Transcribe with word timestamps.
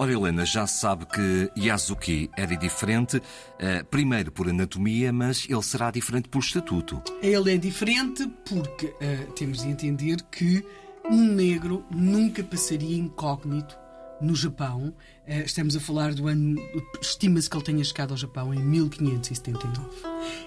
Ora, 0.00 0.12
Helena, 0.12 0.46
já 0.46 0.64
sabe 0.64 1.06
que 1.06 1.50
Yasuki 1.58 2.30
era 2.36 2.56
diferente, 2.56 3.20
eh, 3.58 3.82
primeiro 3.82 4.30
por 4.30 4.48
anatomia, 4.48 5.12
mas 5.12 5.44
ele 5.50 5.60
será 5.60 5.90
diferente 5.90 6.28
por 6.28 6.38
estatuto. 6.38 7.02
Ele 7.20 7.54
é 7.54 7.56
diferente 7.56 8.24
porque 8.48 8.86
uh, 8.86 9.32
temos 9.32 9.64
de 9.64 9.68
entender 9.68 10.22
que 10.30 10.64
um 11.10 11.24
negro 11.24 11.84
nunca 11.90 12.44
passaria 12.44 12.96
incógnito 12.96 13.76
no 14.20 14.36
Japão. 14.36 14.94
Uh, 15.26 15.42
estamos 15.44 15.74
a 15.74 15.80
falar 15.80 16.14
do 16.14 16.28
ano. 16.28 16.54
Estima-se 17.02 17.50
que 17.50 17.56
ele 17.56 17.64
tenha 17.64 17.82
chegado 17.82 18.12
ao 18.12 18.16
Japão 18.16 18.54
em 18.54 18.60
1579. 18.60 19.88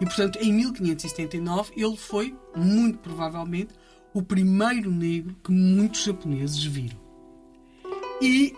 E, 0.00 0.04
portanto, 0.04 0.40
em 0.42 0.52
1579, 0.52 1.70
ele 1.76 1.96
foi, 1.96 2.36
muito 2.56 2.98
provavelmente, 2.98 3.74
o 4.12 4.24
primeiro 4.24 4.90
negro 4.90 5.36
que 5.44 5.52
muitos 5.52 6.02
japoneses 6.02 6.64
viram. 6.64 6.98
E 8.20 8.56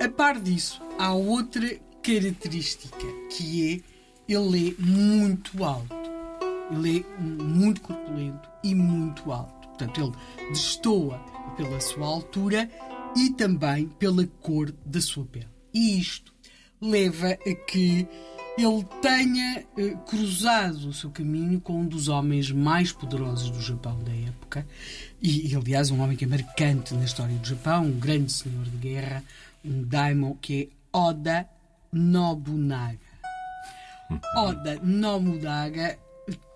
a 0.00 0.08
par 0.08 0.40
disso, 0.40 0.80
há 0.98 1.12
outra 1.12 1.78
característica 2.02 3.06
que 3.30 3.74
é 3.74 3.94
ele 4.28 4.70
é 4.70 4.82
muito 4.82 5.62
alto. 5.62 5.94
Ele 6.70 7.00
é 7.00 7.22
muito 7.22 7.80
corpulento 7.82 8.48
e 8.62 8.74
muito 8.74 9.30
alto. 9.30 9.68
Portanto, 9.68 10.00
ele 10.00 10.50
destoa 10.50 11.18
pela 11.56 11.80
sua 11.80 12.06
altura 12.06 12.70
e 13.16 13.30
também 13.30 13.86
pela 13.86 14.26
cor 14.40 14.72
da 14.84 15.00
sua 15.00 15.24
pele. 15.24 15.48
E 15.72 15.98
isto 15.98 16.32
leva 16.80 17.28
a 17.32 17.54
que 17.66 18.06
ele 18.56 18.84
tenha 19.02 19.64
eh, 19.76 19.96
cruzado 20.06 20.88
o 20.88 20.92
seu 20.92 21.10
caminho 21.10 21.60
com 21.60 21.80
um 21.80 21.86
dos 21.86 22.08
homens 22.08 22.52
mais 22.52 22.92
poderosos 22.92 23.50
do 23.50 23.60
Japão 23.60 23.98
da 24.04 24.12
época, 24.12 24.64
e, 25.20 25.50
e 25.50 25.56
aliás 25.56 25.90
um 25.90 26.00
homem 26.00 26.16
que 26.16 26.24
é 26.24 26.28
marcante 26.28 26.94
na 26.94 27.04
história 27.04 27.34
do 27.36 27.46
Japão, 27.46 27.86
um 27.86 27.98
grande 27.98 28.30
senhor 28.30 28.64
de 28.64 28.76
guerra, 28.76 29.24
um 29.64 29.82
daimon 29.82 30.34
que 30.36 30.70
é 30.92 30.98
Oda 30.98 31.48
Nobunaga. 31.92 32.98
Oda 34.36 34.78
Nobunaga 34.82 35.98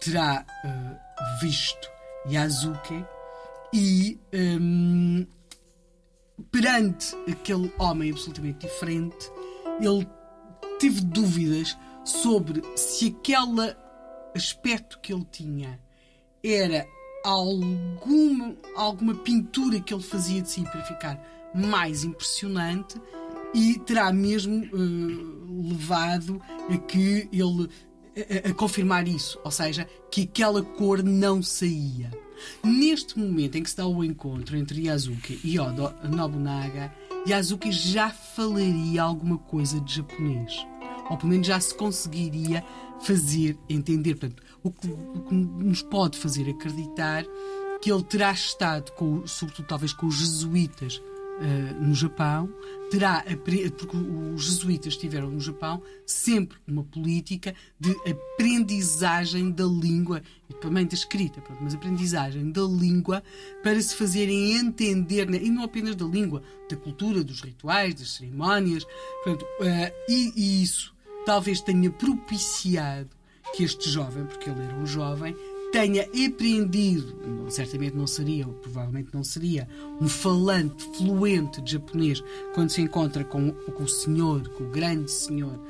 terá 0.00 0.44
uh, 0.64 1.40
visto 1.40 1.90
Yasuke 2.26 3.04
e 3.72 4.18
um, 4.32 5.26
perante 6.50 7.14
aquele 7.30 7.72
homem 7.78 8.10
absolutamente 8.10 8.66
diferente, 8.66 9.30
ele 9.80 10.06
teve 10.78 11.00
dúvidas 11.00 11.76
sobre 12.04 12.62
se 12.76 13.08
aquele 13.08 13.74
aspecto 14.34 14.98
que 15.00 15.12
ele 15.12 15.24
tinha 15.30 15.80
era 16.42 16.86
alguma, 17.24 18.54
alguma 18.76 19.14
pintura 19.14 19.80
que 19.80 19.94
ele 19.94 20.02
fazia 20.02 20.42
de 20.42 20.50
si 20.50 20.62
para 20.62 20.84
ficar 20.84 21.33
mais 21.54 22.04
impressionante 22.04 23.00
e 23.54 23.78
terá 23.78 24.12
mesmo 24.12 24.64
uh, 24.72 25.68
levado 25.68 26.40
a 26.68 26.76
que 26.76 27.28
ele 27.32 27.68
a, 28.44 28.50
a, 28.50 28.54
confirmar 28.54 29.06
isso, 29.08 29.38
ou 29.44 29.50
seja, 29.50 29.88
que 30.10 30.22
aquela 30.22 30.62
cor 30.62 31.02
não 31.02 31.42
saía. 31.42 32.10
Neste 32.62 33.18
momento 33.18 33.56
em 33.56 33.62
que 33.62 33.70
se 33.70 33.76
dá 33.76 33.86
o 33.86 34.04
encontro 34.04 34.56
entre 34.56 34.86
Yasuki 34.86 35.40
e 35.44 35.58
Oda 35.58 35.94
Nobunaga, 36.04 36.92
Yasuki 37.26 37.72
já 37.72 38.10
falaria 38.10 39.02
alguma 39.02 39.38
coisa 39.38 39.80
de 39.80 39.94
japonês. 39.94 40.66
Ou 41.10 41.16
pelo 41.16 41.30
menos 41.30 41.46
já 41.46 41.60
se 41.60 41.74
conseguiria 41.74 42.64
fazer 43.00 43.56
entender. 43.68 44.14
Portanto, 44.14 44.42
o 44.62 44.70
que, 44.70 44.88
o 44.88 45.20
que 45.28 45.34
nos 45.34 45.82
pode 45.82 46.18
fazer 46.18 46.48
acreditar 46.48 47.24
que 47.80 47.92
ele 47.92 48.02
terá 48.02 48.32
estado, 48.32 48.92
com, 48.92 49.26
sobretudo 49.26 49.66
talvez 49.66 49.92
com 49.92 50.06
os 50.06 50.16
jesuítas, 50.16 51.00
Uh, 51.34 51.82
no 51.82 51.96
Japão, 51.96 52.48
terá, 52.92 53.24
porque 53.76 53.96
os 53.96 54.44
jesuítas 54.44 54.96
tiveram 54.96 55.28
no 55.28 55.40
Japão 55.40 55.82
sempre 56.06 56.56
uma 56.64 56.84
política 56.84 57.52
de 57.80 57.90
aprendizagem 58.08 59.50
da 59.50 59.64
língua 59.64 60.22
e 60.48 60.54
também 60.54 60.86
da 60.86 60.94
escrita, 60.94 61.40
pronto, 61.40 61.58
mas 61.60 61.74
aprendizagem 61.74 62.52
da 62.52 62.62
língua 62.62 63.20
para 63.64 63.82
se 63.82 63.96
fazerem 63.96 64.58
entender, 64.58 65.28
né, 65.28 65.40
e 65.42 65.50
não 65.50 65.64
apenas 65.64 65.96
da 65.96 66.04
língua, 66.04 66.40
da 66.70 66.76
cultura, 66.76 67.24
dos 67.24 67.40
rituais, 67.40 67.94
das 67.94 68.12
cerimónias, 68.12 68.86
pronto, 69.24 69.44
uh, 69.44 69.92
e, 70.08 70.32
e 70.36 70.62
isso 70.62 70.94
talvez 71.26 71.60
tenha 71.60 71.90
propiciado 71.90 73.10
que 73.54 73.64
este 73.64 73.90
jovem, 73.90 74.24
porque 74.26 74.50
ele 74.50 74.62
era 74.62 74.74
um 74.74 74.86
jovem, 74.86 75.36
tenha 75.74 76.04
aprendido, 76.04 77.50
certamente 77.50 77.96
não 77.96 78.06
seria, 78.06 78.46
ou 78.46 78.52
provavelmente 78.52 79.08
não 79.12 79.24
seria, 79.24 79.68
um 80.00 80.08
falante 80.08 80.84
fluente 80.96 81.60
de 81.60 81.72
japonês 81.72 82.22
quando 82.54 82.70
se 82.70 82.80
encontra 82.80 83.24
com, 83.24 83.50
com 83.50 83.82
o 83.82 83.88
senhor, 83.88 84.48
com 84.50 84.62
o 84.62 84.70
grande 84.70 85.10
senhor 85.10 85.60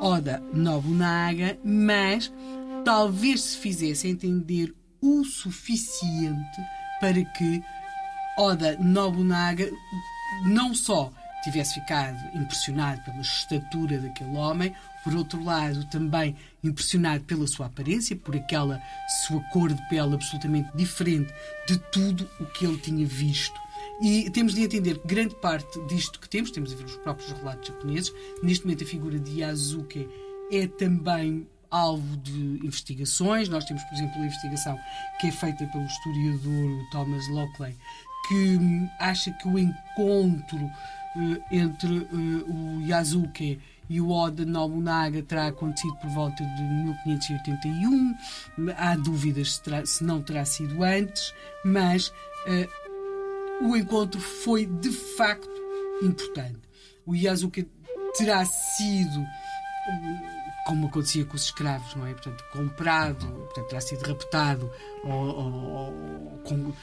Oda 0.00 0.40
Nobunaga, 0.52 1.58
mas 1.64 2.32
talvez 2.84 3.40
se 3.40 3.58
fizesse 3.58 4.06
entender 4.06 4.72
o 5.02 5.24
suficiente 5.24 6.60
para 7.00 7.24
que 7.24 7.60
Oda 8.38 8.78
Nobunaga 8.78 9.68
não 10.46 10.72
só 10.72 11.12
tivesse 11.42 11.74
ficado 11.74 12.16
impressionado 12.32 13.00
pela 13.02 13.20
estatura 13.20 13.98
daquele 13.98 14.36
homem, 14.36 14.72
por 15.08 15.16
outro 15.16 15.42
lado, 15.42 15.86
também 15.86 16.36
impressionado 16.62 17.24
pela 17.24 17.46
sua 17.46 17.64
aparência, 17.64 18.14
por 18.14 18.36
aquela 18.36 18.78
sua 19.26 19.40
cor 19.44 19.72
de 19.72 19.88
pele 19.88 20.14
absolutamente 20.14 20.68
diferente 20.76 21.32
de 21.66 21.78
tudo 21.90 22.28
o 22.38 22.44
que 22.44 22.66
ele 22.66 22.76
tinha 22.76 23.06
visto. 23.06 23.58
E 24.02 24.28
temos 24.28 24.54
de 24.54 24.62
entender 24.62 24.98
que 24.98 25.08
grande 25.08 25.34
parte 25.36 25.80
disto 25.86 26.20
que 26.20 26.28
temos, 26.28 26.50
temos 26.50 26.74
a 26.74 26.76
ver 26.76 26.84
os 26.84 26.96
próprios 26.96 27.32
relatos 27.32 27.68
japoneses, 27.68 28.12
neste 28.42 28.66
momento 28.66 28.84
a 28.84 28.86
figura 28.86 29.18
de 29.18 29.40
Yasuke 29.40 30.06
é 30.52 30.66
também 30.66 31.46
alvo 31.70 32.16
de 32.18 32.66
investigações. 32.66 33.48
Nós 33.48 33.64
temos, 33.64 33.82
por 33.84 33.94
exemplo, 33.94 34.20
a 34.20 34.26
investigação 34.26 34.78
que 35.20 35.28
é 35.28 35.32
feita 35.32 35.66
pelo 35.68 35.86
historiador 35.86 36.88
Thomas 36.92 37.26
Lockley, 37.28 37.74
que 38.28 38.58
acha 39.00 39.32
que 39.32 39.48
o 39.48 39.58
encontro 39.58 40.58
uh, 40.58 41.42
entre 41.50 41.92
uh, 41.92 42.52
o 42.52 42.86
Yasuke 42.86 43.58
e 43.88 44.00
o 44.00 44.10
Oda 44.10 44.44
Nobunaga 44.44 45.22
terá 45.22 45.48
acontecido 45.48 45.96
por 45.96 46.10
volta 46.10 46.44
de 46.44 46.62
1581. 46.62 48.14
Há 48.76 48.96
dúvidas 48.96 49.54
se, 49.54 49.62
terá, 49.62 49.86
se 49.86 50.04
não 50.04 50.22
terá 50.22 50.44
sido 50.44 50.82
antes, 50.82 51.32
mas 51.64 52.08
uh, 52.08 53.68
o 53.68 53.76
encontro 53.76 54.20
foi 54.20 54.66
de 54.66 54.90
facto 54.90 55.50
importante. 56.02 56.60
O 57.06 57.14
Yasuke 57.14 57.68
terá 58.16 58.44
sido 58.44 59.24
como 60.68 60.88
acontecia 60.88 61.24
com 61.24 61.34
os 61.34 61.44
escravos, 61.44 61.94
não 61.94 62.06
é? 62.06 62.12
Portanto, 62.12 62.44
comprado, 62.52 63.26
portanto, 63.26 63.68
terá 63.68 63.80
sido 63.80 64.02
raptado 64.02 64.70
ou, 65.02 65.12
ou, 65.12 65.52
ou, 65.54 66.38
com, 66.44 66.74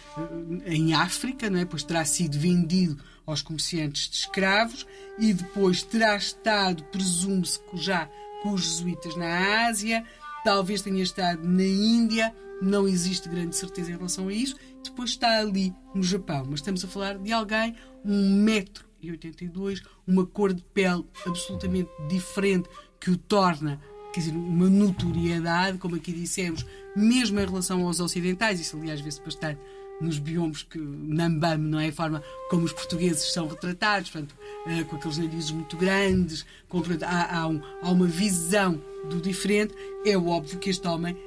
em 0.65 0.95
África, 0.95 1.51
não 1.51 1.59
é? 1.59 1.65
Pois 1.65 1.83
terá 1.83 2.03
sido 2.03 2.39
vendido 2.39 2.97
aos 3.27 3.43
comerciantes 3.43 4.09
de 4.09 4.15
escravos 4.17 4.87
e 5.19 5.31
depois 5.33 5.83
terá 5.83 6.17
estado, 6.17 6.83
presume-se, 6.85 7.59
já 7.75 8.09
com 8.41 8.53
os 8.53 8.63
jesuítas 8.63 9.15
na 9.15 9.67
Ásia, 9.67 10.03
talvez 10.43 10.81
tenha 10.81 11.03
estado 11.03 11.47
na 11.47 11.63
Índia, 11.63 12.33
não 12.63 12.87
existe 12.87 13.29
grande 13.29 13.55
certeza 13.55 13.91
em 13.91 13.97
relação 13.97 14.29
a 14.29 14.33
isso, 14.33 14.55
depois 14.83 15.11
está 15.11 15.39
ali 15.39 15.71
no 15.93 16.01
Japão. 16.01 16.43
Mas 16.49 16.59
estamos 16.59 16.83
a 16.83 16.87
falar 16.87 17.19
de 17.19 17.31
alguém, 17.31 17.75
um 18.03 18.35
metro 18.41 18.83
e 18.99 19.11
82, 19.11 19.83
uma 20.07 20.25
cor 20.25 20.53
de 20.53 20.63
pele 20.73 21.05
absolutamente 21.25 21.89
diferente 22.09 22.67
que 22.99 23.11
o 23.11 23.17
torna 23.17 23.79
quer 24.15 24.21
dizer, 24.21 24.31
uma 24.31 24.69
notoriedade, 24.69 25.77
como 25.77 25.97
aqui 25.97 26.13
dissemos, 26.13 26.65
mesmo 26.95 27.37
em 27.37 27.45
relação 27.45 27.85
aos 27.85 27.99
ocidentais, 27.99 28.61
isso 28.61 28.77
aliás 28.77 29.01
vê-se 29.01 29.21
bastante 29.21 29.59
nos 29.99 30.19
biomas 30.19 30.63
que 30.63 30.77
Nambam, 30.77 31.57
não 31.57 31.79
é 31.79 31.89
a 31.89 31.91
forma 31.91 32.23
como 32.49 32.63
os 32.63 32.71
portugueses 32.71 33.33
são 33.33 33.47
retratados, 33.47 34.09
portanto, 34.09 34.35
eh, 34.67 34.83
com 34.85 34.95
aqueles 34.95 35.17
narizes 35.17 35.51
muito 35.51 35.75
grandes, 35.75 36.45
com, 36.69 36.79
portanto, 36.79 37.03
há, 37.03 37.39
há, 37.39 37.47
um, 37.47 37.61
há, 37.81 37.91
uma 37.91 38.07
visão 38.07 38.81
do 39.09 39.19
diferente. 39.19 39.73
É 40.05 40.17
óbvio 40.17 40.59
que 40.59 40.69
este 40.69 40.87
homem 40.87 41.17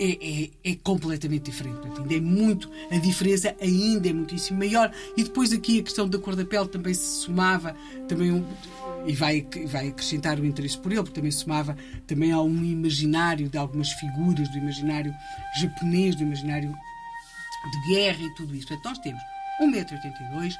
é, 0.00 0.44
é, 0.44 0.72
é 0.72 0.74
completamente 0.76 1.50
diferente. 1.50 1.80
Ainda 1.98 2.14
é 2.14 2.20
muito, 2.20 2.70
a 2.90 2.98
diferença 2.98 3.54
ainda 3.60 4.08
é 4.08 4.12
muitíssimo 4.12 4.58
maior. 4.58 4.92
E 5.16 5.24
depois 5.24 5.52
aqui 5.52 5.80
a 5.80 5.82
questão 5.82 6.08
da 6.08 6.18
cor 6.18 6.36
da 6.36 6.44
pele 6.44 6.68
também 6.68 6.94
se 6.94 7.22
somava, 7.22 7.74
também 8.08 8.32
um, 8.32 8.44
e 9.06 9.12
vai, 9.12 9.46
vai 9.66 9.88
acrescentar 9.88 10.38
o 10.38 10.44
interesse 10.44 10.78
por 10.78 10.92
ele, 10.92 11.02
porque 11.02 11.14
também 11.14 11.30
somava 11.30 11.76
também 12.06 12.32
a 12.32 12.40
um 12.40 12.64
imaginário 12.64 13.48
de 13.48 13.56
algumas 13.56 13.90
figuras 13.92 14.48
do 14.48 14.58
imaginário 14.58 15.14
japonês, 15.60 16.16
do 16.16 16.22
imaginário 16.22 16.70
de 16.70 17.94
guerra 17.94 18.22
e 18.22 18.34
tudo 18.34 18.54
isso. 18.54 18.68
Portanto, 18.68 18.84
nós 18.84 18.98
temos 18.98 19.22
1,82m, 19.60 20.56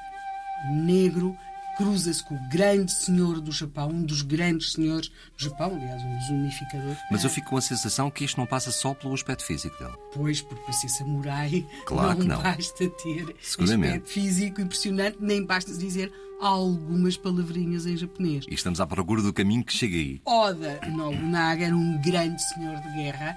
negro, 0.71 1.37
cruza-se 1.77 2.23
com 2.25 2.35
o 2.35 2.49
grande 2.49 2.91
senhor 2.93 3.41
do 3.41 3.53
Japão, 3.53 3.89
um 3.91 4.03
dos 4.03 4.23
grandes 4.23 4.73
senhores 4.73 5.09
do 5.09 5.45
Japão, 5.45 5.75
aliás, 5.77 6.03
um 6.03 6.17
dos 6.19 6.29
unificadores. 6.31 6.99
Mas 7.11 7.25
eu 7.25 7.31
fico 7.31 7.51
com 7.51 7.57
a 7.57 7.61
sensação 7.61 8.11
que 8.11 8.25
isto 8.25 8.39
não 8.39 8.47
passa 8.47 8.71
só 8.71 8.95
pelo 8.95 9.15
aspecto 9.15 9.45
físico 9.45 9.77
dele. 9.79 9.95
Pois, 10.15 10.41
porque 10.41 10.63
para 10.65 10.73
ser 10.73 10.89
samurai 10.89 11.67
Claro 11.87 12.19
não, 12.21 12.37
não. 12.37 12.43
basta 12.43 12.89
ter 12.89 13.37
aspecto 13.41 14.09
físico 14.09 14.61
impressionante, 14.61 15.19
nem 15.21 15.45
basta 15.45 15.73
dizer 15.73 16.13
algumas 16.41 17.17
palavrinhas 17.17 17.87
em 17.87 17.97
japonês. 17.97 18.45
E 18.49 18.55
estamos 18.55 18.81
à 18.81 18.87
procura 18.87 19.23
do 19.23 19.33
caminho 19.33 19.65
que 19.65 19.73
chega 19.73 19.97
aí. 19.97 20.21
Oda 20.25 20.81
Nobunaga 20.91 21.65
era 21.65 21.77
um 21.77 22.01
grande 22.01 22.43
senhor 22.43 22.77
de 22.81 22.93
guerra 22.95 23.37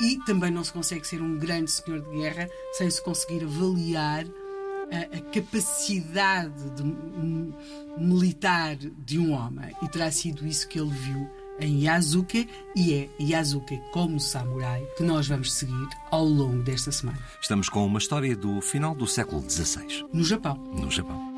e 0.00 0.18
também 0.24 0.50
não 0.50 0.64
se 0.64 0.72
consegue 0.72 1.06
ser 1.06 1.22
um 1.22 1.38
grande 1.38 1.70
senhor 1.70 2.00
de 2.00 2.10
guerra 2.18 2.48
sem 2.72 2.90
se 2.90 3.02
conseguir 3.02 3.44
avaliar 3.44 4.24
a, 4.90 5.16
a 5.16 5.20
capacidade 5.32 6.70
de- 6.70 6.82
m- 6.82 7.54
militar 7.98 8.76
de 8.76 9.18
um 9.18 9.32
homem. 9.32 9.74
E 9.82 9.88
terá 9.88 10.10
sido 10.10 10.46
isso 10.46 10.68
que 10.68 10.78
ele 10.78 10.90
viu 10.90 11.28
em 11.60 11.82
Yasuke 11.84 12.48
e 12.74 12.94
é 12.94 13.08
Yasuke 13.20 13.80
como 13.92 14.18
samurai 14.18 14.84
que 14.96 15.04
nós 15.04 15.28
vamos 15.28 15.52
seguir 15.52 15.88
ao 16.10 16.24
longo 16.24 16.62
desta 16.64 16.90
semana. 16.90 17.18
Estamos 17.40 17.68
com 17.68 17.86
uma 17.86 17.98
história 17.98 18.34
do 18.36 18.60
final 18.60 18.94
do 18.94 19.06
século 19.06 19.48
XVI, 19.48 20.04
No 20.12 20.24
Japão. 20.24 20.56
no 20.56 20.90
Japão. 20.90 21.33